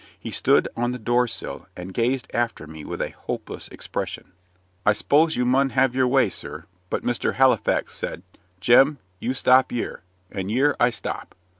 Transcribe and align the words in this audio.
He 0.19 0.31
stood 0.31 0.67
on 0.75 0.93
the 0.93 0.97
door 0.97 1.27
sill, 1.27 1.67
and 1.77 1.93
gazed 1.93 2.27
after 2.33 2.65
me 2.65 2.83
with 2.83 3.03
a 3.03 3.11
hopeless 3.11 3.67
expression. 3.67 4.31
"I 4.83 4.93
s'pose 4.93 5.35
you 5.37 5.45
mun 5.45 5.69
have 5.69 5.93
your 5.93 6.07
way, 6.07 6.27
sir; 6.29 6.65
but 6.89 7.03
Mr. 7.03 7.35
Halifax 7.35 7.95
said, 7.97 8.23
'Jem, 8.59 8.97
you 9.19 9.35
stop 9.35 9.71
y'ere,' 9.71 10.01
and 10.31 10.49
y'ere 10.49 10.75
I 10.79 10.89
stop." 10.89 11.35